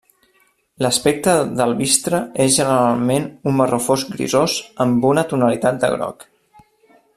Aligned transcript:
L'aspecte 0.83 1.35
del 1.59 1.73
bistre 1.81 2.21
és 2.47 2.55
generalment 2.57 3.29
un 3.51 3.55
marró 3.59 3.81
fosc 3.89 4.17
grisós 4.17 4.57
amb 4.87 5.07
una 5.13 5.27
tonalitat 5.35 5.81
de 5.85 5.95
groc. 5.97 6.27